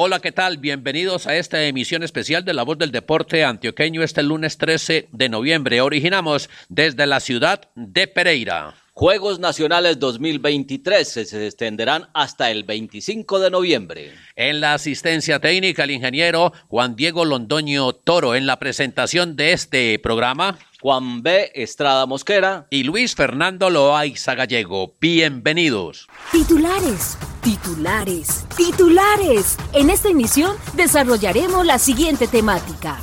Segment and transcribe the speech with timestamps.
[0.00, 0.58] Hola, ¿qué tal?
[0.58, 5.28] Bienvenidos a esta emisión especial de La Voz del Deporte Antioqueño este lunes 13 de
[5.28, 5.80] noviembre.
[5.80, 8.76] Originamos desde la ciudad de Pereira.
[8.98, 14.12] Juegos Nacionales 2023 se extenderán hasta el 25 de noviembre.
[14.34, 20.00] En la asistencia técnica, el ingeniero Juan Diego Londoño Toro en la presentación de este
[20.00, 20.58] programa.
[20.80, 21.52] Juan B.
[21.54, 24.96] Estrada Mosquera y Luis Fernando Loaiza Gallego.
[25.00, 26.08] Bienvenidos.
[26.32, 29.58] Titulares, titulares, titulares.
[29.74, 32.98] En esta emisión desarrollaremos la siguiente temática.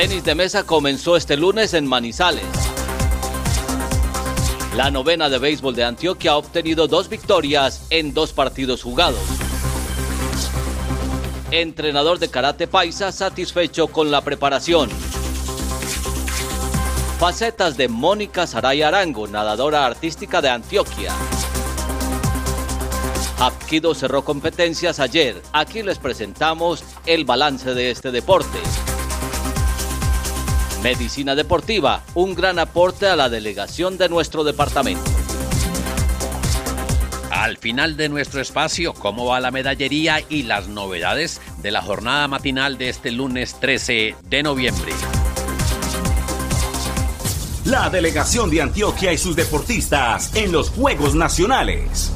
[0.00, 2.44] Tenis de mesa comenzó este lunes en Manizales.
[4.76, 9.18] La novena de béisbol de Antioquia ha obtenido dos victorias en dos partidos jugados.
[11.50, 14.88] Entrenador de karate paisa satisfecho con la preparación.
[17.18, 21.12] Facetas de Mónica Saray Arango, nadadora artística de Antioquia.
[23.40, 25.42] Apquido cerró competencias ayer.
[25.52, 28.58] Aquí les presentamos el balance de este deporte.
[30.82, 35.10] Medicina Deportiva, un gran aporte a la delegación de nuestro departamento.
[37.30, 42.28] Al final de nuestro espacio, cómo va la medallería y las novedades de la jornada
[42.28, 44.92] matinal de este lunes 13 de noviembre.
[47.64, 52.12] La delegación de Antioquia y sus deportistas en los Juegos Nacionales.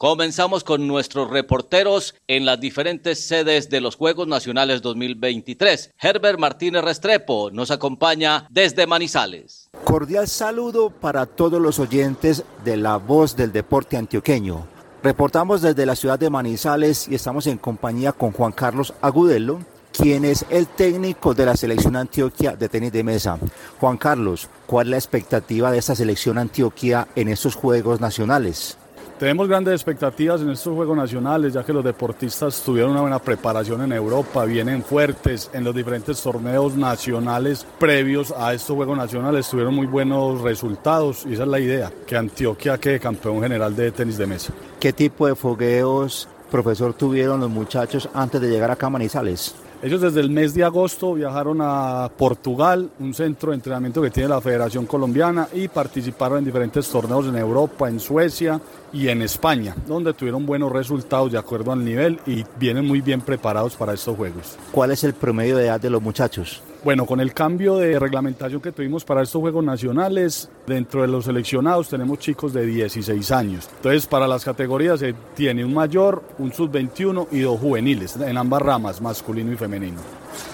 [0.00, 5.92] Comenzamos con nuestros reporteros en las diferentes sedes de los Juegos Nacionales 2023.
[6.00, 9.68] Herbert Martínez Restrepo nos acompaña desde Manizales.
[9.84, 14.66] Cordial saludo para todos los oyentes de La Voz del Deporte Antioqueño.
[15.02, 19.58] Reportamos desde la ciudad de Manizales y estamos en compañía con Juan Carlos Agudelo,
[19.92, 23.38] quien es el técnico de la selección Antioquia de tenis de mesa.
[23.78, 28.78] Juan Carlos, ¿cuál es la expectativa de esta selección Antioquia en estos Juegos Nacionales?
[29.20, 33.82] Tenemos grandes expectativas en estos Juegos Nacionales, ya que los deportistas tuvieron una buena preparación
[33.82, 39.74] en Europa, vienen fuertes en los diferentes torneos nacionales previos a estos Juegos Nacionales, tuvieron
[39.74, 44.16] muy buenos resultados y esa es la idea, que Antioquia quede campeón general de tenis
[44.16, 44.54] de mesa.
[44.80, 49.54] ¿Qué tipo de fogueos, profesor, tuvieron los muchachos antes de llegar acá a Manizales?
[49.82, 54.28] Ellos desde el mes de agosto viajaron a Portugal, un centro de entrenamiento que tiene
[54.28, 58.60] la Federación Colombiana, y participaron en diferentes torneos en Europa, en Suecia
[58.92, 63.22] y en España, donde tuvieron buenos resultados de acuerdo al nivel y vienen muy bien
[63.22, 64.58] preparados para estos Juegos.
[64.70, 66.62] ¿Cuál es el promedio de edad de los muchachos?
[66.82, 71.26] Bueno, con el cambio de reglamentación que tuvimos para estos Juegos Nacionales, dentro de los
[71.26, 73.68] seleccionados tenemos chicos de 16 años.
[73.76, 78.62] Entonces, para las categorías se tiene un mayor, un sub-21 y dos juveniles, en ambas
[78.62, 80.00] ramas, masculino y femenino.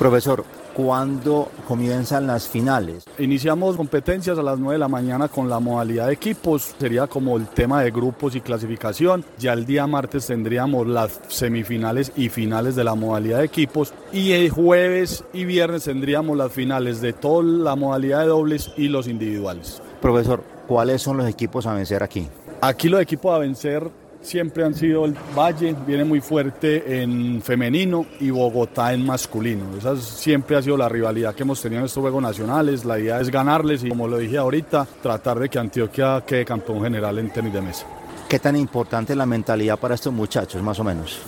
[0.00, 0.44] Profesor,
[0.76, 3.04] ¿cuándo comienzan las finales?
[3.18, 7.38] Iniciamos competencias a las 9 de la mañana con la modalidad de equipos, sería como
[7.38, 9.24] el tema de grupos y clasificación.
[9.38, 14.32] Ya el día martes tendríamos las semifinales y finales de la modalidad de equipos y
[14.32, 19.08] el jueves y viernes tendríamos las finales de toda la modalidad de dobles y los
[19.08, 19.80] individuales.
[20.02, 22.28] Profesor, ¿cuáles son los equipos a vencer aquí?
[22.60, 23.90] Aquí los equipos a vencer
[24.22, 29.76] siempre han sido el Valle, viene muy fuerte en femenino y Bogotá en masculino.
[29.78, 32.84] Esa siempre ha sido la rivalidad que hemos tenido en estos Juegos Nacionales.
[32.84, 36.82] La idea es ganarles y, como lo dije ahorita, tratar de que Antioquia quede campeón
[36.82, 37.86] general en tenis de mesa.
[38.28, 41.20] ¿Qué tan importante es la mentalidad para estos muchachos, más o menos?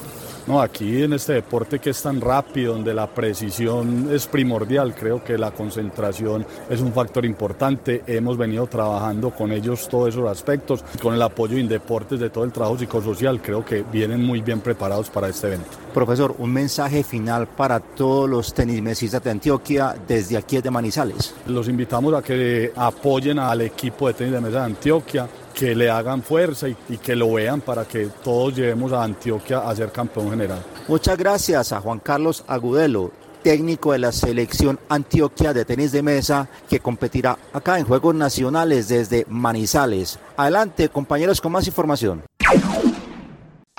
[0.48, 5.22] No, aquí en este deporte que es tan rápido, donde la precisión es primordial, creo
[5.22, 8.03] que la concentración es un factor importante.
[8.06, 12.44] Hemos venido trabajando con ellos todos esos aspectos, con el apoyo de Indeportes de todo
[12.44, 15.69] el trabajo psicosocial, creo que vienen muy bien preparados para este evento.
[15.93, 21.34] Profesor, un mensaje final para todos los tenismesistas de Antioquia desde aquí de Manizales.
[21.46, 25.28] Los invitamos a que apoyen al equipo de tenis de mesa de Antioquia,
[25.58, 29.58] que le hagan fuerza y, y, que lo vean para que todos llevemos a Antioquia
[29.58, 30.62] a ser campeón general.
[30.87, 33.10] Muchas gracias a Juan Carlos Agudelo,
[33.43, 38.87] técnico de la selección Antioquia de tenis de mesa, que competirá acá en Juegos Nacionales
[38.87, 40.20] desde Manizales.
[40.37, 42.22] Adelante, compañeros, con más información.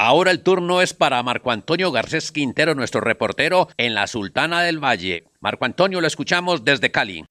[0.02, 4.82] Ahora el turno es para Marco Antonio Garcés Quintero, nuestro reportero en la Sultana del
[4.82, 5.26] Valle.
[5.42, 7.26] Marco Antonio, lo escuchamos desde Cali.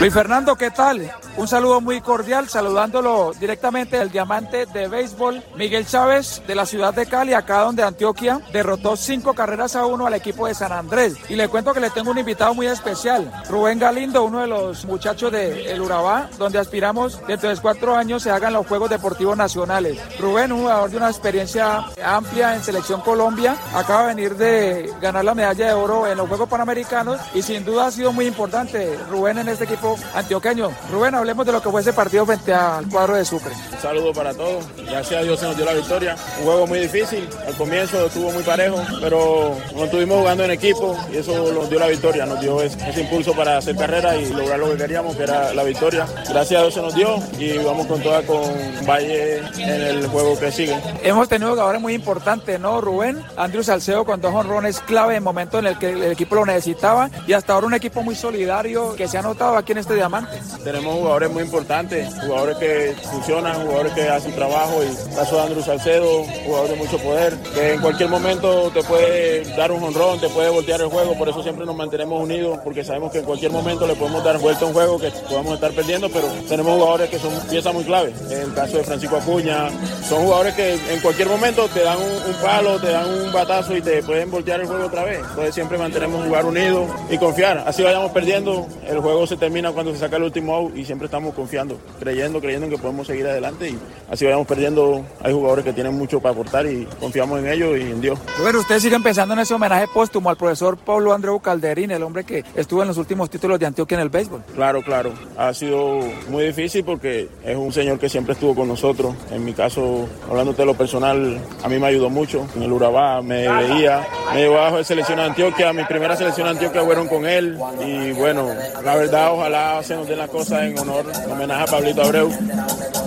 [0.00, 1.10] Luis Fernando, ¿qué tal?
[1.36, 6.92] Un saludo muy cordial, saludándolo directamente del diamante de béisbol Miguel Chávez de la ciudad
[6.92, 11.14] de Cali, acá donde Antioquia derrotó cinco carreras a uno al equipo de San Andrés.
[11.30, 14.84] Y le cuento que le tengo un invitado muy especial, Rubén Galindo, uno de los
[14.84, 19.36] muchachos de El Urabá, donde aspiramos dentro de cuatro años se hagan los Juegos Deportivos
[19.38, 19.98] Nacionales.
[20.18, 25.24] Rubén, un jugador de una experiencia amplia en Selección Colombia, acaba de venir de ganar
[25.24, 28.98] la medalla de oro en los Juegos Panamericanos y sin duda ha sido muy importante
[29.08, 30.70] Rubén en este equipo antioqueño.
[30.90, 33.52] Rubén, hablemos de lo que fue ese partido frente al cuadro de Sucre.
[33.72, 34.64] Un saludo para todos.
[34.76, 36.16] Gracias a Dios se nos dio la victoria.
[36.38, 37.28] Un juego muy difícil.
[37.46, 41.78] Al comienzo estuvo muy parejo, pero nos estuvimos jugando en equipo y eso nos dio
[41.78, 42.26] la victoria.
[42.26, 45.64] Nos dio ese, impulso para hacer carrera y lograr lo que queríamos, que era la
[45.64, 46.06] victoria.
[46.28, 48.42] Gracias a Dios se nos dio y vamos con toda con
[48.88, 50.76] Valle en el juego que sigue.
[51.02, 53.22] Hemos tenido jugadores muy importantes, ¿no, Rubén?
[53.36, 56.46] Andrew Salcedo con dos honrones clave en el momento en el que el equipo lo
[56.46, 59.94] necesitaba y hasta ahora un equipo muy solidario que se ha notado aquí en este
[59.94, 60.40] diamante.
[60.64, 65.62] Tenemos jugadores muy importantes, jugadores que funcionan, jugadores que hacen trabajo y caso de Andrew
[65.62, 70.28] Salcedo, jugador de mucho poder, que en cualquier momento te puede dar un honrón, te
[70.28, 73.52] puede voltear el juego, por eso siempre nos mantenemos unidos, porque sabemos que en cualquier
[73.52, 77.10] momento le podemos dar vuelta a un juego que podamos estar perdiendo, pero tenemos jugadores
[77.10, 78.12] que son piezas muy clave.
[78.30, 79.68] En el caso de Francisco Acuña,
[80.08, 83.82] son jugadores que en cualquier momento te dan un, palo, te dan un batazo y
[83.82, 85.18] te pueden voltear el juego otra vez.
[85.18, 87.64] Entonces siempre mantenemos un jugar unido y confiar.
[87.66, 91.06] Así vayamos perdiendo, el juego se termina cuando se saca el último out y siempre
[91.06, 93.78] estamos confiando, creyendo, creyendo en que podemos seguir adelante y
[94.10, 95.04] así vayamos perdiendo.
[95.22, 98.18] Hay jugadores que tienen mucho para aportar y confiamos en ellos y en Dios.
[98.40, 102.24] Bueno, ustedes siguen pensando en ese homenaje póstumo al profesor Pablo Andreu Calderín, el hombre
[102.24, 104.42] que estuvo en los últimos títulos de Antioquia en el béisbol.
[104.54, 105.12] Claro, claro.
[105.36, 109.14] Ha sido muy difícil porque es un señor que siempre estuvo con nosotros.
[109.30, 112.46] En mi caso, hablando de lo personal, a mí me ayudó mucho.
[112.56, 115.72] En el Urabá me veía, me llevó de selección de Antioquia.
[115.72, 117.58] Mi primera selección de Antioquia fueron con él.
[117.86, 118.48] Y bueno,
[118.84, 122.30] la verdad, ojalá se nos den las cosas en honor, en homenaje a Pablito Abreu,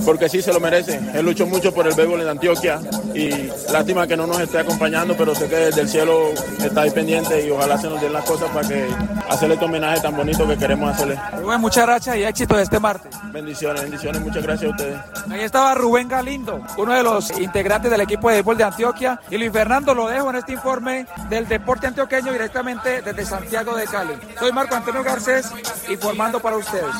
[0.06, 1.00] porque sí se lo merece.
[1.14, 2.80] Él luchó mucho por el béisbol en Antioquia
[3.14, 3.30] y
[3.72, 6.30] lástima que no nos esté acompañando, pero sé que desde el cielo
[6.64, 8.88] está ahí pendiente y ojalá se nos den las cosas para que
[9.30, 11.20] hacerle este homenaje tan bonito que queremos hacerle.
[11.40, 13.16] Rubén, muchas gracias y éxito de este martes.
[13.32, 14.98] Bendiciones, bendiciones, muchas gracias a ustedes.
[15.30, 19.38] Ahí estaba Rubén Galindo, uno de los integrantes del equipo de béisbol de Antioquia y
[19.38, 24.14] Luis Fernando lo dejo en este informe del deporte antioqueño directamente desde Santiago de Cali.
[24.40, 25.52] Soy Marco Antonio Garcés
[25.90, 26.96] informando para ustedes.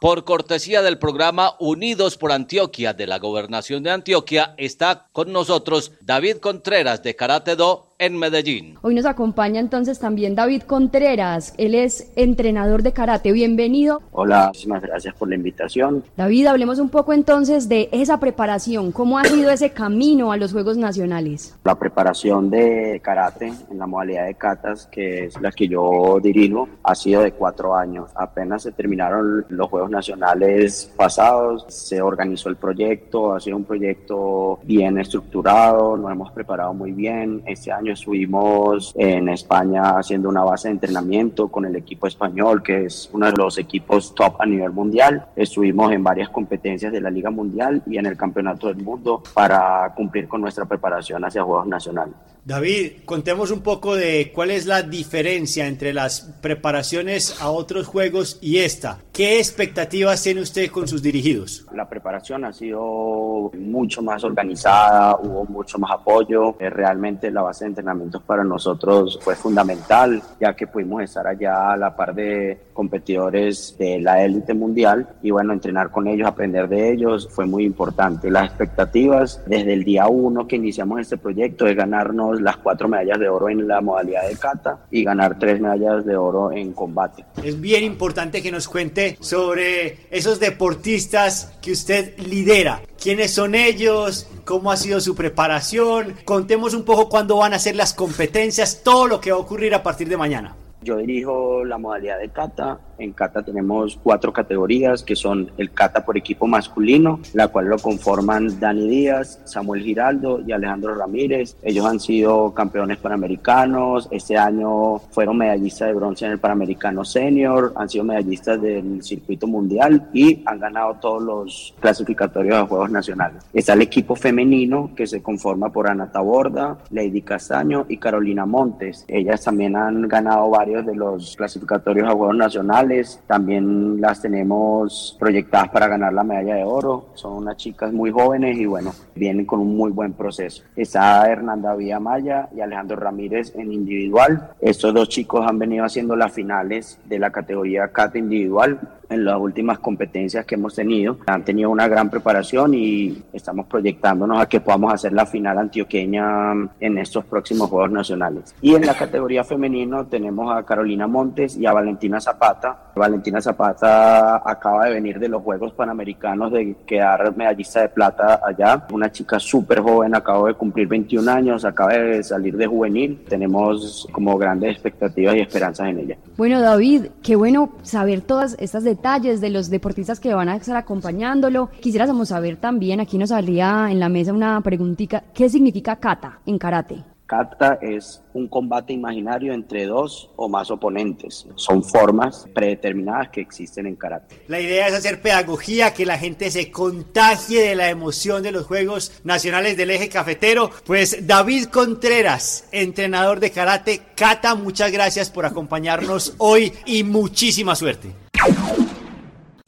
[0.00, 5.92] Por cortesía del programa Unidos por Antioquia de la Gobernación de Antioquia, está con nosotros
[6.02, 8.78] David Contreras de Karate Do en Medellín.
[8.82, 14.02] Hoy nos acompaña entonces también David Contreras, él es entrenador de karate, bienvenido.
[14.12, 16.04] Hola, muchísimas gracias por la invitación.
[16.16, 20.52] David, hablemos un poco entonces de esa preparación, cómo ha sido ese camino a los
[20.52, 21.56] Juegos Nacionales.
[21.64, 26.68] La preparación de karate en la modalidad de katas, que es la que yo dirijo,
[26.82, 28.10] ha sido de cuatro años.
[28.14, 34.58] Apenas se terminaron los Juegos Nacionales pasados, se organizó el proyecto, ha sido un proyecto
[34.64, 37.42] bien estructurado, nos hemos preparado muy bien.
[37.46, 42.86] Este año estuvimos en España haciendo una base de entrenamiento con el equipo español, que
[42.86, 45.26] es uno de los equipos top a nivel mundial.
[45.36, 49.92] Estuvimos en varias competencias de la Liga Mundial y en el Campeonato del Mundo para
[49.94, 52.14] cumplir con nuestra preparación hacia Juegos Nacionales.
[52.46, 58.38] David, contemos un poco de cuál es la diferencia entre las preparaciones a otros juegos
[58.40, 58.98] y esta.
[59.12, 61.66] ¿Qué expectativas tiene usted con sus dirigidos?
[61.74, 66.54] La preparación ha sido mucho más organizada, hubo mucho más apoyo.
[66.60, 71.72] Eh, realmente la base de entrenamientos para nosotros fue fundamental, ya que pudimos estar allá
[71.72, 76.68] a la par de competidores de la élite mundial y bueno, entrenar con ellos, aprender
[76.68, 78.30] de ellos fue muy importante.
[78.30, 83.18] Las expectativas desde el día uno que iniciamos este proyecto es ganarnos las cuatro medallas
[83.18, 87.24] de oro en la modalidad de kata y ganar tres medallas de oro en combate.
[87.42, 92.80] Es bien importante que nos cuente sobre esos deportistas que usted lidera.
[93.00, 94.26] ¿Quiénes son ellos?
[94.44, 96.16] ¿Cómo ha sido su preparación?
[96.24, 99.74] Contemos un poco cuándo van a ser las competencias, todo lo que va a ocurrir
[99.74, 100.56] a partir de mañana.
[100.86, 102.78] Yo dirijo la modalidad de kata.
[102.98, 107.76] En kata tenemos cuatro categorías que son el kata por equipo masculino, la cual lo
[107.76, 111.56] conforman Dani Díaz, Samuel Giraldo y Alejandro Ramírez.
[111.62, 114.06] Ellos han sido campeones panamericanos.
[114.12, 119.48] Este año fueron medallistas de bronce en el Panamericano Senior, han sido medallistas del circuito
[119.48, 123.42] mundial y han ganado todos los clasificatorios de Juegos Nacionales.
[123.52, 129.04] Está el equipo femenino que se conforma por Ana Taborda, Lady Castaño y Carolina Montes.
[129.08, 133.22] Ellas también han ganado varios de los clasificatorios a Juegos Nacionales.
[133.26, 137.06] También las tenemos proyectadas para ganar la medalla de oro.
[137.14, 140.62] Son unas chicas muy jóvenes y bueno, vienen con un muy buen proceso.
[140.74, 144.50] Está Hernanda Villamaya y Alejandro Ramírez en individual.
[144.60, 149.38] Estos dos chicos han venido haciendo las finales de la categoría CAT individual en las
[149.38, 151.18] últimas competencias que hemos tenido.
[151.26, 156.52] Han tenido una gran preparación y estamos proyectándonos a que podamos hacer la final antioqueña
[156.80, 158.54] en estos próximos Juegos Nacionales.
[158.60, 162.76] Y en la categoría femenino tenemos a Carolina Montes y a Valentina Zapata.
[162.94, 168.86] Valentina Zapata acaba de venir de los Juegos Panamericanos de quedar medallista de plata allá.
[168.92, 173.24] Una chica súper joven, acaba de cumplir 21 años, acaba de salir de juvenil.
[173.28, 176.16] Tenemos como grandes expectativas y esperanzas en ella.
[176.36, 180.76] Bueno, David, qué bueno saber todas estas detalles de los deportistas que van a estar
[180.76, 181.70] acompañándolo.
[181.80, 186.58] Quisiéramos saber también, aquí nos salía en la mesa una preguntita, ¿qué significa kata en
[186.58, 187.04] karate?
[187.26, 191.46] Kata es un combate imaginario entre dos o más oponentes.
[191.56, 194.42] Son formas predeterminadas que existen en karate.
[194.46, 198.66] La idea es hacer pedagogía, que la gente se contagie de la emoción de los
[198.66, 200.70] Juegos Nacionales del Eje Cafetero.
[200.84, 208.14] Pues David Contreras, entrenador de karate, Kata, muchas gracias por acompañarnos hoy y muchísima suerte.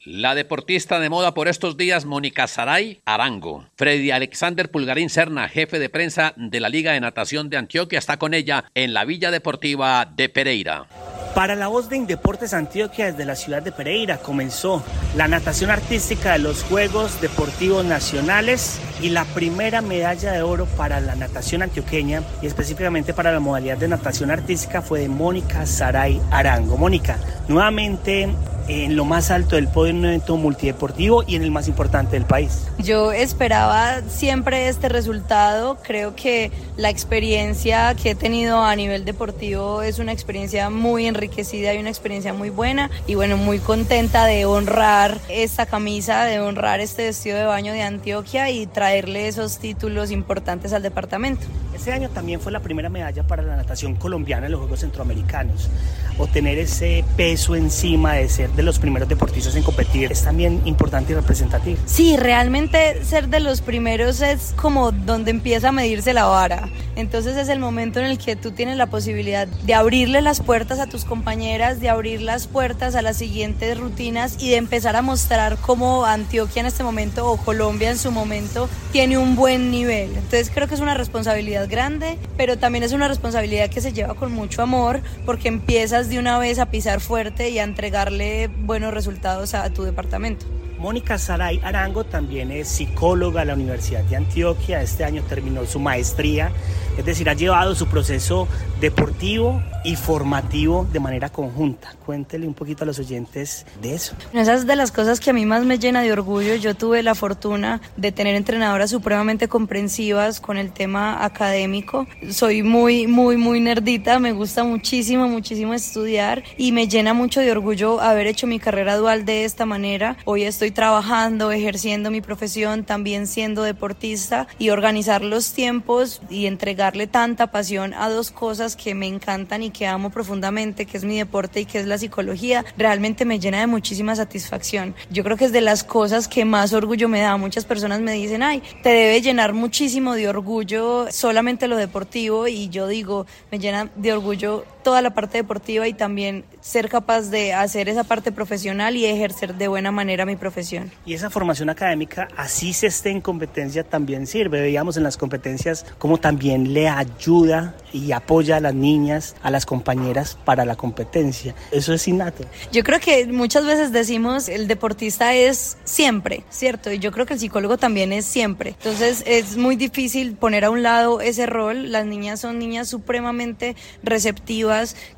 [0.05, 3.65] La deportista de moda por estos días, Mónica Saray Arango.
[3.75, 8.17] Freddy Alexander Pulgarín Serna, jefe de prensa de la Liga de Natación de Antioquia, está
[8.17, 10.87] con ella en la Villa Deportiva de Pereira.
[11.35, 14.83] Para la voz de Indeportes Antioquia desde la ciudad de Pereira comenzó
[15.15, 20.99] la natación artística de los Juegos Deportivos Nacionales y la primera medalla de oro para
[20.99, 26.19] la natación antioqueña y específicamente para la modalidad de natación artística fue de Mónica Saray
[26.31, 26.77] Arango.
[26.77, 27.17] Mónica,
[27.47, 28.27] nuevamente
[28.69, 32.11] en lo más alto del podio en un evento multideportivo y en el más importante
[32.11, 32.67] del país.
[32.77, 39.81] Yo esperaba siempre este resultado, creo que la experiencia que he tenido a nivel deportivo
[39.81, 44.45] es una experiencia muy enriquecida y una experiencia muy buena y bueno, muy contenta de
[44.45, 50.11] honrar esta camisa, de honrar este vestido de baño de Antioquia y traerle esos títulos
[50.11, 51.45] importantes al departamento.
[51.79, 55.69] Este año también fue la primera medalla para la natación colombiana en los Juegos Centroamericanos.
[56.17, 60.61] O tener ese peso encima de ser de los primeros deportistas en competir es también
[60.65, 61.77] importante y representativo.
[61.85, 66.67] Sí, realmente ser de los primeros es como donde empieza a medirse la vara.
[66.97, 70.79] Entonces es el momento en el que tú tienes la posibilidad de abrirle las puertas
[70.79, 75.01] a tus compañeras, de abrir las puertas a las siguientes rutinas y de empezar a
[75.01, 80.09] mostrar cómo Antioquia en este momento o Colombia en su momento tiene un buen nivel.
[80.09, 84.15] Entonces creo que es una responsabilidad grande, pero también es una responsabilidad que se lleva
[84.15, 88.93] con mucho amor porque empiezas de una vez a pisar fuerte y a entregarle buenos
[88.93, 90.45] resultados a tu departamento.
[90.79, 94.81] Mónica Saray Arango también es psicóloga de la Universidad de Antioquia.
[94.81, 96.51] Este año terminó su maestría,
[96.97, 98.47] es decir, ha llevado su proceso
[98.79, 101.95] deportivo y formativo de manera conjunta.
[102.05, 104.15] Cuéntele un poquito a los oyentes de eso.
[104.33, 106.55] Esa es de las cosas que a mí más me llena de orgullo.
[106.55, 112.07] Yo tuve la fortuna de tener entrenadoras supremamente comprensivas con el tema académico.
[112.29, 114.19] Soy muy, muy, muy nerdita.
[114.19, 118.97] Me gusta muchísimo, muchísimo estudiar y me llena mucho de orgullo haber hecho mi carrera
[118.97, 120.17] dual de esta manera.
[120.25, 127.07] Hoy estoy trabajando, ejerciendo mi profesión, también siendo deportista y organizar los tiempos y entregarle
[127.07, 131.17] tanta pasión a dos cosas que me encantan y que amo profundamente, que es mi
[131.17, 134.95] deporte y que es la psicología, realmente me llena de muchísima satisfacción.
[135.09, 137.37] Yo creo que es de las cosas que más orgullo me da.
[137.37, 142.69] Muchas personas me dicen, ay, te debe llenar muchísimo de orgullo solamente lo deportivo y
[142.69, 147.53] yo digo, me llena de orgullo toda la parte deportiva y también ser capaz de
[147.53, 150.91] hacer esa parte profesional y ejercer de buena manera mi profesión.
[151.05, 154.61] Y esa formación académica, así se esté en competencia, también sirve.
[154.61, 159.65] Veíamos en las competencias cómo también le ayuda y apoya a las niñas, a las
[159.65, 161.55] compañeras para la competencia.
[161.71, 162.43] Eso es innato.
[162.71, 166.91] Yo creo que muchas veces decimos el deportista es siempre, ¿cierto?
[166.91, 168.71] Y yo creo que el psicólogo también es siempre.
[168.71, 171.91] Entonces es muy difícil poner a un lado ese rol.
[171.91, 174.68] Las niñas son niñas supremamente receptivas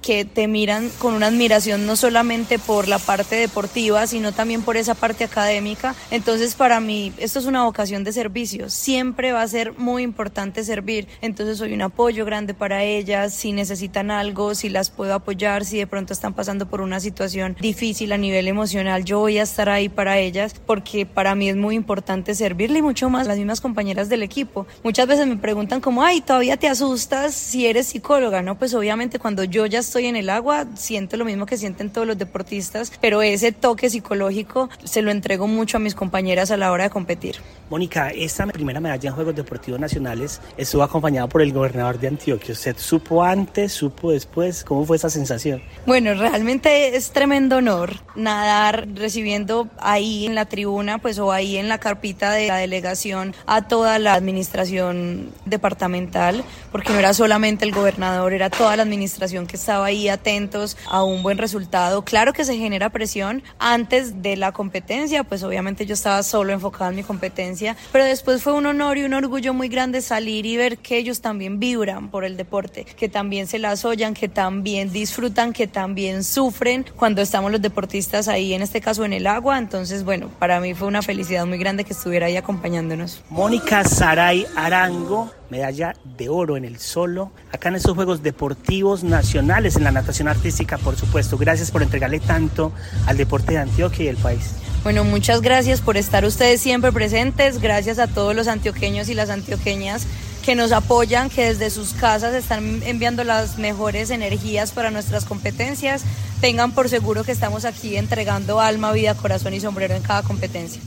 [0.01, 4.77] que te miran con una admiración no solamente por la parte deportiva, sino también por
[4.77, 5.95] esa parte académica.
[6.09, 8.69] Entonces, para mí, esto es una vocación de servicio.
[8.69, 11.07] Siempre va a ser muy importante servir.
[11.21, 13.33] Entonces, soy un apoyo grande para ellas.
[13.33, 17.55] Si necesitan algo, si las puedo apoyar, si de pronto están pasando por una situación
[17.59, 21.55] difícil a nivel emocional, yo voy a estar ahí para ellas porque para mí es
[21.55, 24.67] muy importante servirle y mucho más las mismas compañeras del equipo.
[24.83, 28.57] Muchas veces me preguntan como, ay, todavía te asustas si eres psicóloga, ¿no?
[28.57, 32.07] Pues obviamente cuando yo ya estoy en el agua, siento lo mismo que sienten todos
[32.07, 36.71] los deportistas, pero ese toque psicológico se lo entrego mucho a mis compañeras a la
[36.71, 37.35] hora de competir.
[37.71, 42.51] Mónica, esta primera medalla en Juegos Deportivos Nacionales estuvo acompañada por el gobernador de Antioquia.
[42.51, 44.65] ¿Usted supo antes, supo después?
[44.65, 45.63] ¿Cómo fue esa sensación?
[45.85, 51.69] Bueno, realmente es tremendo honor nadar recibiendo ahí en la tribuna, pues o ahí en
[51.69, 57.71] la carpita de la delegación a toda la administración departamental, porque no era solamente el
[57.71, 62.03] gobernador, era toda la administración que estaba ahí atentos a un buen resultado.
[62.03, 66.89] Claro que se genera presión antes de la competencia, pues obviamente yo estaba solo enfocada
[66.89, 67.60] en mi competencia,
[67.91, 71.21] pero después fue un honor y un orgullo muy grande salir y ver que ellos
[71.21, 76.23] también vibran por el deporte, que también se las oyan, que también disfrutan, que también
[76.23, 79.57] sufren cuando estamos los deportistas ahí, en este caso en el agua.
[79.57, 83.23] Entonces, bueno, para mí fue una felicidad muy grande que estuviera ahí acompañándonos.
[83.29, 89.75] Mónica Saray Arango, medalla de oro en el solo, acá en estos Juegos Deportivos Nacionales,
[89.75, 91.37] en la natación artística, por supuesto.
[91.37, 92.71] Gracias por entregarle tanto
[93.05, 94.55] al deporte de Antioquia y el país.
[94.83, 99.29] Bueno, muchas gracias por estar ustedes siempre presentes, gracias a todos los antioqueños y las
[99.29, 100.07] antioqueñas
[100.43, 106.03] que nos apoyan, que desde sus casas están enviando las mejores energías para nuestras competencias.
[106.41, 110.81] Tengan por seguro que estamos aquí entregando alma, vida, corazón y sombrero en cada competencia.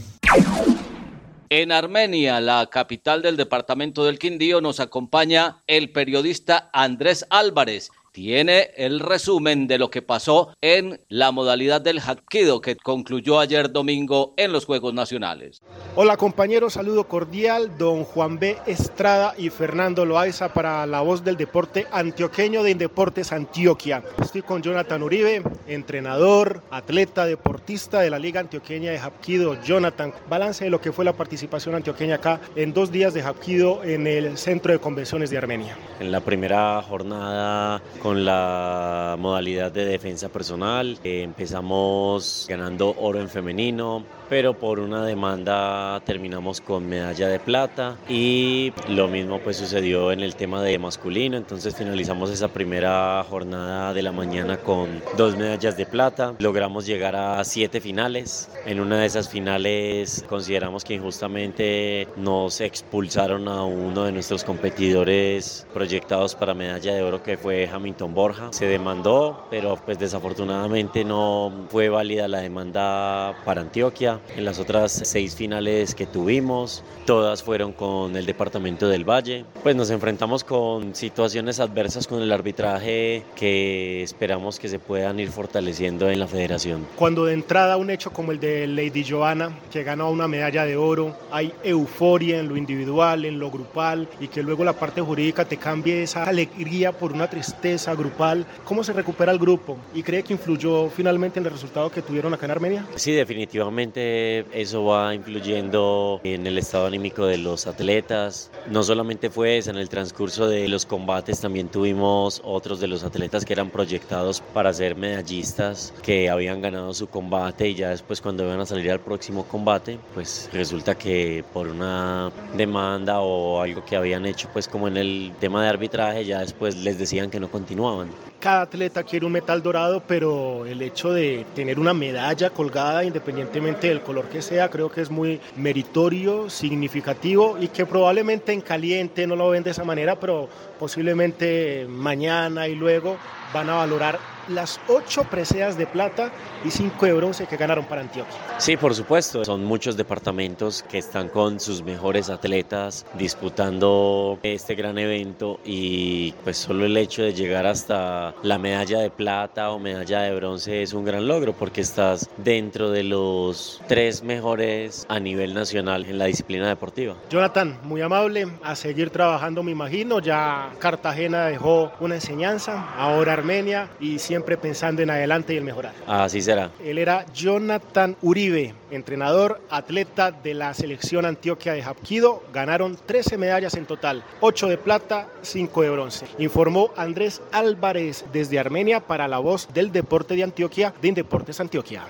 [1.49, 8.71] En Armenia, la capital del departamento del Quindío, nos acompaña el periodista Andrés Álvarez tiene
[8.77, 14.35] el resumen de lo que pasó en la modalidad del Hapkido que concluyó ayer domingo
[14.37, 15.63] en los Juegos Nacionales.
[15.97, 18.57] Hola compañeros, saludo cordial, don Juan B.
[18.67, 24.05] Estrada y Fernando Loaiza para la voz del deporte antioqueño de Indeportes Antioquia.
[24.23, 29.61] Estoy con Jonathan Uribe, entrenador, atleta, deportista de la Liga Antioqueña de Hapkido.
[29.65, 33.83] Jonathan, balance de lo que fue la participación antioqueña acá en dos días de Hapkido
[33.83, 35.77] en el Centro de Convenciones de Armenia.
[35.99, 40.99] En la primera jornada con la modalidad de defensa personal.
[41.03, 48.73] Empezamos ganando oro en femenino, pero por una demanda terminamos con medalla de plata y
[48.89, 54.03] lo mismo pues sucedió en el tema de masculino, entonces finalizamos esa primera jornada de
[54.03, 59.07] la mañana con dos medallas de plata, logramos llegar a siete finales, en una de
[59.07, 66.95] esas finales consideramos que injustamente nos expulsaron a uno de nuestros competidores proyectados para medalla
[66.95, 72.41] de oro que fue Hamilton Borja, se demandó pero pues desafortunadamente no fue válida la
[72.41, 78.89] demanda para Antioquia en las otras seis finales que tuvimos, todas fueron con el Departamento
[78.89, 79.45] del Valle.
[79.63, 85.31] Pues nos enfrentamos con situaciones adversas con el arbitraje que esperamos que se puedan ir
[85.31, 86.87] fortaleciendo en la federación.
[86.97, 90.77] Cuando de entrada un hecho como el de Lady Joanna, que ganó una medalla de
[90.77, 95.45] oro, hay euforia en lo individual, en lo grupal, y que luego la parte jurídica
[95.45, 99.77] te cambie esa alegría por una tristeza grupal, ¿cómo se recupera el grupo?
[99.95, 102.87] ¿Y cree que influyó finalmente en el resultado que tuvieron acá en Armenia?
[102.97, 104.04] Sí, definitivamente
[104.53, 108.51] eso va influyendo en el estado anímico de los atletas.
[108.69, 113.05] No solamente fue eso, en el transcurso de los combates también tuvimos otros de los
[113.05, 118.21] atletas que eran proyectados para ser medallistas, que habían ganado su combate y ya después
[118.21, 123.85] cuando iban a salir al próximo combate, pues resulta que por una demanda o algo
[123.85, 127.41] que habían hecho pues como en el tema de arbitraje, ya después les decían que
[127.41, 128.09] no continuaban
[128.45, 133.91] cada atleta quiere un metal dorado, pero el hecho de tener una medalla colgada, independientemente
[133.95, 139.27] del color que sea, creo que es muy meritorio, significativo y que probablemente en caliente
[139.27, 143.17] no lo ven de esa manera, pero posiblemente mañana y luego
[143.53, 146.31] van a valorar las ocho preseas de plata
[146.65, 148.35] y cinco de bronce que ganaron para Antioquia.
[148.59, 149.45] Sí, por supuesto.
[149.45, 156.59] Son muchos departamentos que están con sus mejores atletas disputando este gran evento y pues
[156.59, 160.93] solo el hecho de llegar hasta la medalla de plata o medalla de bronce es
[160.93, 166.27] un gran logro porque estás dentro de los tres mejores a nivel nacional en la
[166.27, 167.15] disciplina deportiva.
[167.31, 173.91] Jonathan, muy amable, a seguir trabajando me imagino, ya Cartagena dejó una enseñanza, ahora Armenia
[174.01, 175.93] y siempre pensando en adelante y el mejorar.
[176.07, 176.71] Así será.
[176.83, 182.43] Él era Jonathan Uribe, entrenador, atleta de la selección Antioquia de Hapkido.
[182.55, 186.27] Ganaron 13 medallas en total, 8 de plata, 5 de bronce.
[186.39, 192.03] Informó Andrés Álvarez desde Armenia para la voz del deporte de Antioquia de Indeportes Antioquia.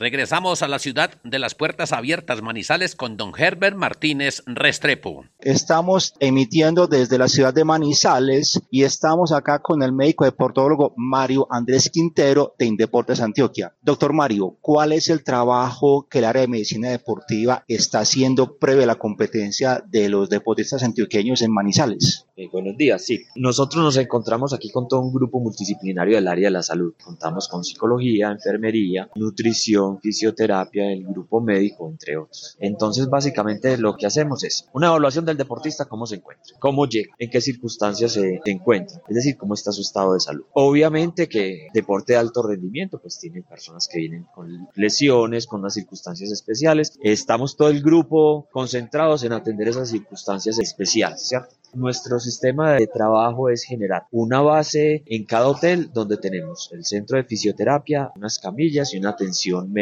[0.00, 5.26] Regresamos a la ciudad de las puertas abiertas Manizales con don Herbert Martínez Restrepo.
[5.40, 11.46] Estamos emitiendo desde la ciudad de Manizales y estamos acá con el médico deportólogo Mario
[11.50, 13.74] Andrés Quintero de Indeportes Antioquia.
[13.82, 18.84] Doctor Mario, ¿cuál es el trabajo que el área de medicina deportiva está haciendo previo
[18.84, 22.24] a la competencia de los deportistas antioqueños en Manizales?
[22.40, 23.20] Eh, buenos días, sí.
[23.36, 26.94] Nosotros nos encontramos aquí con todo un grupo multidisciplinario del área de la salud.
[27.04, 32.56] Contamos con psicología, enfermería, nutrición, nutrición, fisioterapia, el grupo médico, entre otros.
[32.58, 37.14] Entonces, básicamente lo que hacemos es una evaluación del deportista, cómo se encuentra, cómo llega,
[37.18, 40.44] en qué circunstancias se, encuentra, es decir, cómo está su estado de salud.
[40.52, 45.74] Obviamente que deporte de alto rendimiento, pues tiene personas que vienen con lesiones, con unas
[45.74, 46.98] circunstancias especiales.
[47.02, 51.54] Estamos todo el grupo concentrados en atender esas circunstancias especiales, ¿cierto?
[51.72, 57.16] Nuestro sistema de trabajo es generar una base en cada hotel donde tenemos el centro
[57.16, 59.79] de fisioterapia, unas camillas y una atención médica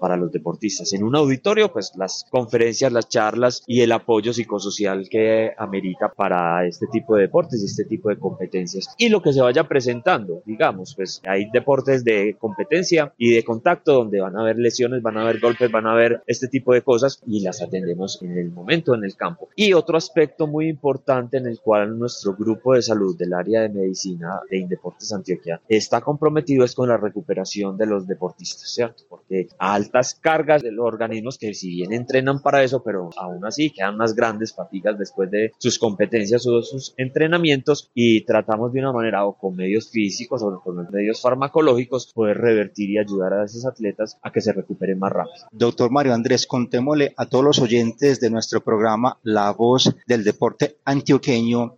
[0.00, 0.92] para los deportistas.
[0.92, 6.66] En un auditorio, pues las conferencias, las charlas y el apoyo psicosocial que amerita para
[6.66, 8.94] este tipo de deportes y este tipo de competencias.
[8.98, 13.94] Y lo que se vaya presentando, digamos, pues hay deportes de competencia y de contacto
[13.94, 16.82] donde van a haber lesiones, van a haber golpes, van a haber este tipo de
[16.82, 19.48] cosas y las atendemos en el momento en el campo.
[19.56, 23.68] Y otro aspecto muy importante en el cual nuestro grupo de salud del área de
[23.68, 29.04] medicina de Indeportes Antioquia está comprometido es con la recuperación de los deportistas, ¿cierto?
[29.08, 33.70] Porque altas cargas de los organismos que si bien entrenan para eso, pero aún así
[33.70, 38.92] quedan unas grandes fatigas después de sus competencias o sus entrenamientos y tratamos de una
[38.92, 43.66] manera o con medios físicos o con medios farmacológicos poder revertir y ayudar a esos
[43.66, 45.46] atletas a que se recuperen más rápido.
[45.52, 50.78] Doctor Mario Andrés, contémosle a todos los oyentes de nuestro programa La Voz del Deporte
[50.84, 51.34] Antioquia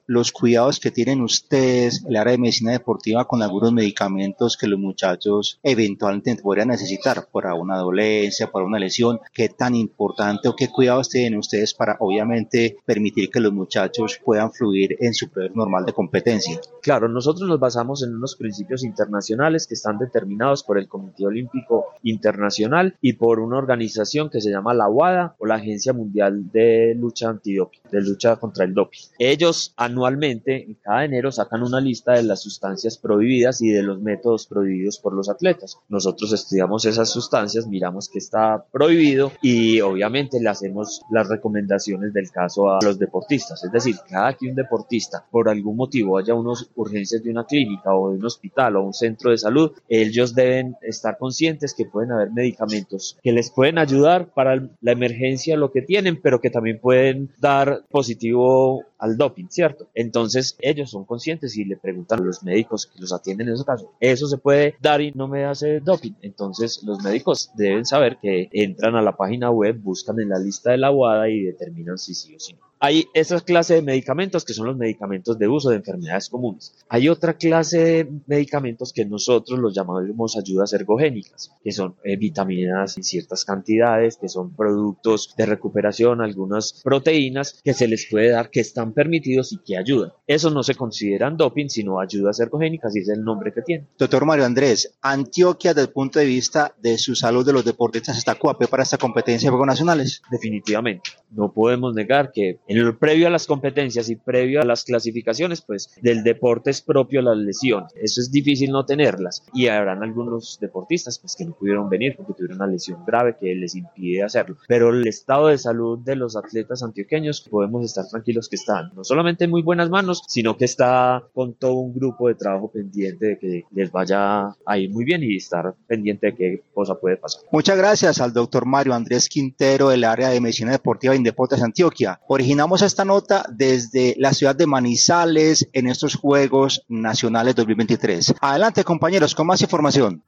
[0.06, 4.78] los cuidados que tienen ustedes, el área de medicina deportiva, con algunos medicamentos que los
[4.78, 11.08] muchachos eventualmente podrían necesitar una dolencia, por una lesión, qué tan importante o qué cuidados
[11.08, 15.92] tienen ustedes para obviamente permitir que los muchachos puedan fluir en su proceso normal de
[15.92, 16.60] competencia.
[16.82, 21.86] Claro, nosotros nos basamos en unos principios internacionales que están determinados por el Comité Olímpico
[22.02, 26.94] Internacional y por una organización que se llama la WADA o la Agencia Mundial de
[26.96, 29.00] Lucha Antidoping, de lucha contra el doping.
[29.18, 34.00] Ellos anualmente, en cada enero, sacan una lista de las sustancias prohibidas y de los
[34.00, 35.78] métodos prohibidos por los atletas.
[35.88, 37.25] Nosotros estudiamos esas sustancias,
[37.68, 43.62] miramos que está prohibido y obviamente le hacemos las recomendaciones del caso a los deportistas.
[43.64, 47.94] Es decir, cada que un deportista por algún motivo haya unas urgencias de una clínica
[47.94, 52.12] o de un hospital o un centro de salud, ellos deben estar conscientes que pueden
[52.12, 56.78] haber medicamentos que les pueden ayudar para la emergencia, lo que tienen, pero que también
[56.78, 59.88] pueden dar positivo al doping, ¿cierto?
[59.94, 63.66] Entonces ellos son conscientes y le preguntan a los médicos que los atienden en esos
[63.66, 66.12] casos, ¿eso se puede dar y no me hace doping?
[66.22, 70.70] Entonces los médicos deben saber que entran a la página web, buscan en la lista
[70.70, 72.60] de la UADA y determinan si sí o si no.
[72.86, 76.72] Hay esa clase de medicamentos que son los medicamentos de uso de enfermedades comunes.
[76.88, 82.96] Hay otra clase de medicamentos que nosotros los llamamos ayudas ergogénicas, que son eh, vitaminas
[82.96, 88.50] en ciertas cantidades, que son productos de recuperación, algunas proteínas que se les puede dar
[88.50, 90.12] que están permitidos y que ayudan.
[90.28, 93.88] Eso no se consideran doping, sino ayudas ergogénicas y es el nombre que tiene.
[93.98, 98.16] Doctor Mario Andrés, Antioquia desde el punto de vista de su salud de los deportistas
[98.16, 100.22] está cuape para esta competencia de Juegos Nacionales.
[100.30, 101.10] Definitivamente.
[101.32, 105.62] No podemos negar que en el previo a las competencias y previo a las clasificaciones,
[105.62, 107.92] pues del deporte es propio las lesiones.
[107.96, 109.44] Eso es difícil no tenerlas.
[109.52, 113.54] Y habrán algunos deportistas pues que no pudieron venir porque tuvieron una lesión grave que
[113.54, 114.56] les impide hacerlo.
[114.68, 119.04] Pero el estado de salud de los atletas antioqueños podemos estar tranquilos que están no
[119.04, 123.26] solamente en muy buenas manos, sino que está con todo un grupo de trabajo pendiente
[123.26, 127.16] de que les vaya a ir muy bien y estar pendiente de qué cosa puede
[127.16, 127.42] pasar.
[127.52, 132.20] Muchas gracias al doctor Mario Andrés Quintero del área de medicina deportiva de Indeportes Antioquia.
[132.56, 138.36] Originamos esta nota desde la ciudad de Manizales en estos Juegos Nacionales 2023.
[138.40, 140.24] Adelante compañeros, con más información.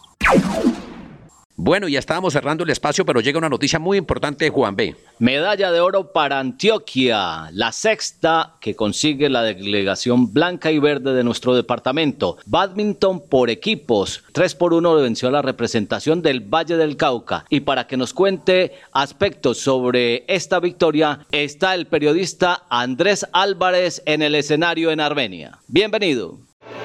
[1.56, 4.96] Bueno, ya estábamos cerrando el espacio, pero llega una noticia muy importante Juan B.
[5.20, 11.24] Medalla de oro para Antioquia, la sexta que consigue la delegación blanca y verde de
[11.24, 12.38] nuestro departamento.
[12.48, 17.46] Badminton por equipos, 3 por 1 venció la representación del Valle del Cauca.
[17.50, 24.24] Y para que nos cuente aspectos sobre esta victoria, está el periodista Andrés Álvarez en
[24.24, 25.60] el escenario en Armenia.
[25.68, 26.39] Bienvenido.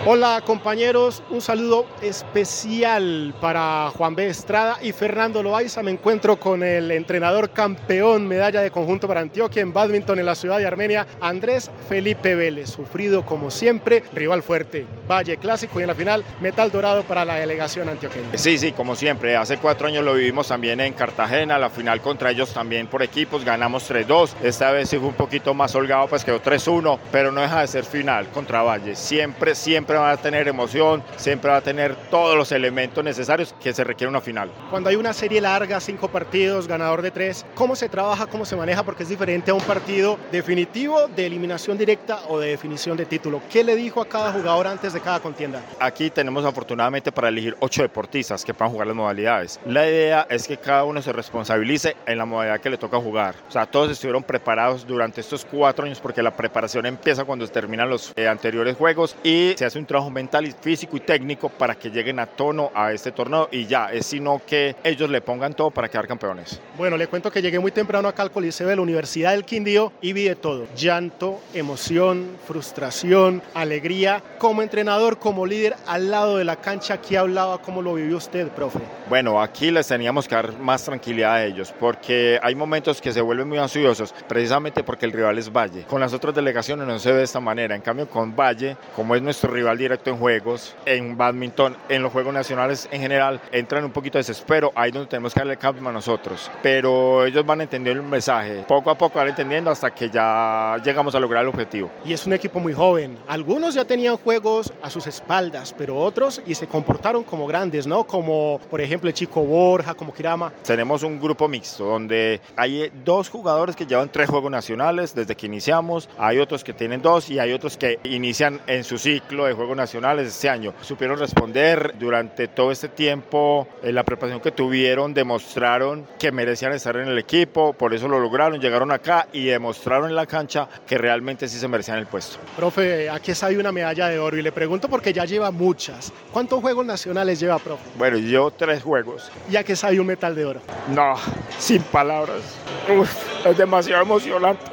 [0.07, 4.29] Hola compañeros, un saludo especial para Juan B.
[4.29, 5.83] Estrada y Fernando Loaiza.
[5.83, 10.37] Me encuentro con el entrenador campeón medalla de conjunto para Antioquia en badminton en la
[10.37, 12.71] ciudad de Armenia, Andrés Felipe Vélez.
[12.71, 17.35] Sufrido como siempre, rival fuerte, Valle Clásico y en la final Metal Dorado para la
[17.35, 18.39] delegación antioqueña.
[18.39, 19.37] Sí, sí, como siempre.
[19.37, 23.45] Hace cuatro años lo vivimos también en Cartagena, la final contra ellos también por equipos,
[23.45, 24.31] ganamos 3-2.
[24.45, 27.67] Esta vez sí fue un poquito más holgado, pues quedó 3-1, pero no deja de
[27.67, 28.95] ser final contra Valle.
[28.95, 33.73] Siempre, siempre va a tener emoción, siempre va a tener todos los elementos necesarios que
[33.73, 34.51] se requiere una final.
[34.71, 38.57] Cuando hay una serie larga, cinco partidos, ganador de tres, ¿cómo se trabaja, cómo se
[38.57, 38.83] maneja?
[38.83, 43.41] Porque es diferente a un partido definitivo de eliminación directa o de definición de título.
[43.51, 45.63] ¿Qué le dijo a cada jugador antes de cada contienda?
[45.81, 49.61] Aquí tenemos afortunadamente para elegir ocho deportistas que puedan jugar las modalidades.
[49.67, 53.35] La idea es que cada uno se responsabilice en la modalidad que le toca jugar.
[53.49, 57.89] O sea, todos estuvieron preparados durante estos cuatro años porque la preparación empieza cuando terminan
[57.89, 61.75] los eh, anteriores juegos y se hace un trabajo mental, y físico y técnico para
[61.75, 65.55] que lleguen a tono a este torneo y ya, es sino que ellos le pongan
[65.55, 66.61] todo para quedar campeones.
[66.77, 69.93] Bueno, le cuento que llegué muy temprano acá al Coliseo de la Universidad del Quindío
[70.01, 74.23] y vi de todo, llanto, emoción, frustración, alegría.
[74.39, 78.49] Como entrenador, como líder al lado de la cancha, aquí hablaba cómo lo vivió usted,
[78.49, 78.81] profe.
[79.09, 83.21] Bueno, aquí les teníamos que dar más tranquilidad a ellos porque hay momentos que se
[83.21, 85.85] vuelven muy ansiosos precisamente porque el rival es Valle.
[85.85, 89.15] Con las otras delegaciones no se ve de esta manera, en cambio con Valle, como
[89.15, 93.85] es nuestro rival directo en juegos, en badminton, en los Juegos Nacionales en general, entran
[93.85, 96.51] un poquito de desespero, ahí es donde tenemos que darle cambio a nosotros.
[96.63, 101.15] Pero ellos van entendiendo el mensaje, poco a poco van entendiendo hasta que ya llegamos
[101.15, 101.91] a lograr el objetivo.
[102.05, 103.19] Y es un equipo muy joven.
[103.27, 108.05] Algunos ya tenían juegos a sus espaldas, pero otros y se comportaron como grandes, ¿no?
[108.05, 110.53] Como por ejemplo el chico Borja, como Kirama.
[110.65, 115.47] Tenemos un grupo mixto donde hay dos jugadores que llevan tres Juegos Nacionales desde que
[115.47, 119.53] iniciamos, hay otros que tienen dos y hay otros que inician en su ciclo de
[119.59, 120.73] Juegos Nacionales este año.
[120.81, 126.97] Supieron responder durante todo este tiempo, en la preparación que tuvieron, demostraron que merecían estar
[126.97, 130.97] en el equipo, por eso lo lograron, llegaron acá y demostraron en la cancha que
[130.97, 132.39] realmente sí se merecían el puesto.
[132.57, 136.13] Profe, aquí está una medalla de oro y le pregunto porque ya lleva muchas.
[136.33, 137.83] ¿Cuántos Juegos Nacionales lleva, profe?
[137.97, 139.31] Bueno, yo tres juegos.
[139.49, 140.61] Ya que hay un metal de oro.
[140.89, 141.15] No,
[141.59, 142.41] sin palabras.
[142.89, 144.65] Uf, es demasiado emocionante.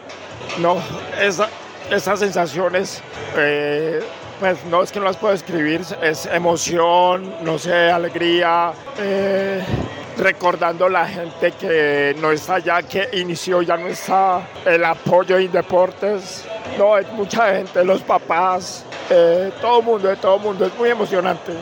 [0.60, 0.78] No,
[1.22, 1.50] esa,
[1.90, 3.02] esas sensaciones,
[3.38, 4.02] eh,
[4.40, 8.74] pues no es que no las puedo escribir, es emoción, no sé, alegría.
[8.98, 9.64] Eh,
[10.18, 15.52] recordando la gente que no está ya, que inició, ya no está el apoyo en
[15.52, 16.46] deportes.
[16.78, 20.90] No, es mucha gente, los papás, eh, todo mundo, de todo el mundo, es muy
[20.90, 21.54] emocionante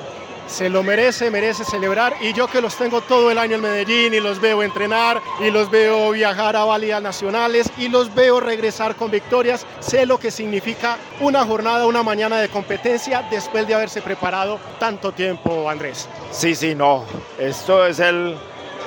[0.53, 2.15] se lo merece, merece celebrar.
[2.21, 5.49] Y yo que los tengo todo el año en Medellín y los veo entrenar y
[5.49, 10.29] los veo viajar a válidas nacionales y los veo regresar con victorias, sé lo que
[10.29, 16.07] significa una jornada, una mañana de competencia después de haberse preparado tanto tiempo, Andrés.
[16.29, 17.03] Sí, sí, no.
[17.39, 18.37] Esto es el,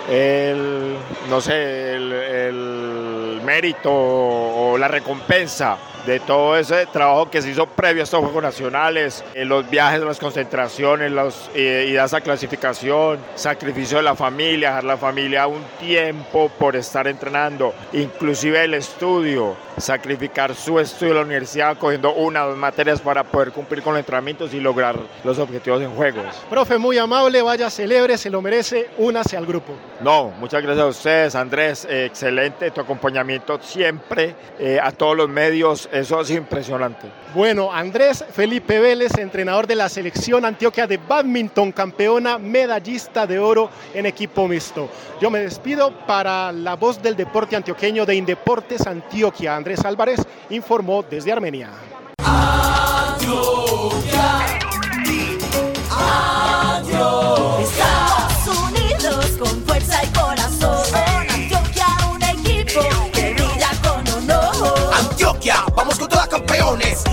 [0.08, 0.96] el
[1.28, 7.66] no sé, el, el mérito o la recompensa de todo ese trabajo que se hizo
[7.66, 13.18] previo a estos Juegos Nacionales, en los viajes, las concentraciones, las eh, idas a clasificación,
[13.34, 19.56] sacrificio de la familia, dejar la familia un tiempo por estar entrenando, inclusive el estudio,
[19.76, 23.94] sacrificar su estudio en la universidad cogiendo una o dos materias para poder cumplir con
[23.94, 26.26] los entrenamientos y lograr los objetivos en Juegos.
[26.48, 29.74] Profe, muy amable, vaya, celebre, se lo merece, únase al grupo.
[30.00, 35.28] No, muchas gracias a ustedes, Andrés, eh, excelente tu acompañamiento siempre eh, a todos los
[35.28, 37.08] medios eso es impresionante.
[37.34, 43.70] Bueno, Andrés Felipe Vélez, entrenador de la selección Antioquia de badminton, campeona medallista de oro
[43.94, 44.88] en equipo mixto.
[45.20, 49.56] Yo me despido para la voz del deporte antioqueño de Indeportes Antioquia.
[49.66, 51.72] Andrés Álvarez informó desde Armenia.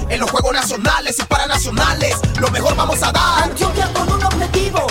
[0.09, 2.19] en los Juegos Nacionales y Paranacionales.
[2.39, 3.43] Lo mejor vamos a dar.
[3.43, 4.87] Antioquia con un objetivo,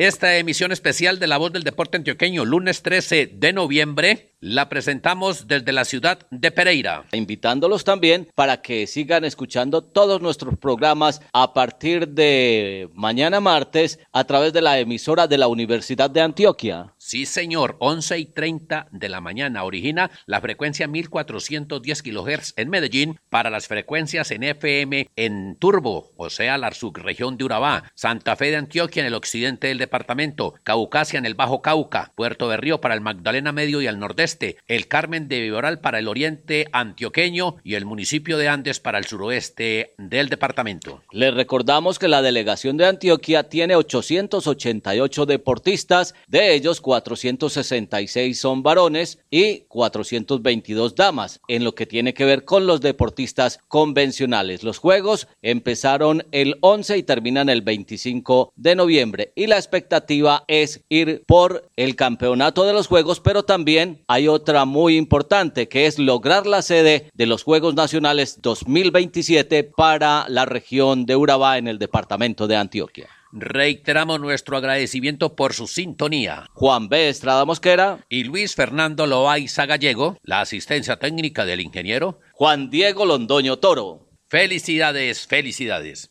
[0.00, 5.48] Esta emisión especial de La Voz del Deporte Antioqueño, lunes 13 de noviembre, la presentamos
[5.48, 7.04] desde la ciudad de Pereira.
[7.10, 14.22] Invitándolos también para que sigan escuchando todos nuestros programas a partir de mañana martes a
[14.22, 16.94] través de la emisora de la Universidad de Antioquia.
[17.08, 19.64] Sí, señor, 11 y 30 de la mañana.
[19.64, 26.28] Origina la frecuencia 1410 kHz en Medellín para las frecuencias en FM en Turbo, o
[26.28, 31.16] sea, la subregión de Urabá, Santa Fe de Antioquia en el occidente del departamento, Caucasia
[31.16, 35.28] en el Bajo Cauca, Puerto Berrío para el Magdalena Medio y al nordeste, el Carmen
[35.28, 40.28] de Viboral para el oriente antioqueño y el municipio de Andes para el suroeste del
[40.28, 41.02] departamento.
[41.10, 49.18] Les recordamos que la delegación de Antioquia tiene 888 deportistas, de ellos 466 son varones
[49.30, 54.62] y 422 damas, en lo que tiene que ver con los deportistas convencionales.
[54.62, 60.84] Los juegos empezaron el 11 y terminan el 25 de noviembre y la expectativa es
[60.88, 65.98] ir por el campeonato de los juegos, pero también hay otra muy importante que es
[65.98, 71.78] lograr la sede de los Juegos Nacionales 2027 para la región de Urabá en el
[71.78, 73.08] departamento de Antioquia.
[73.32, 76.46] Reiteramos nuestro agradecimiento por su sintonía.
[76.54, 77.08] Juan B.
[77.08, 83.58] Estrada Mosquera y Luis Fernando Loaiza Gallego, la asistencia técnica del ingeniero Juan Diego Londoño
[83.58, 84.08] Toro.
[84.28, 86.10] Felicidades, felicidades.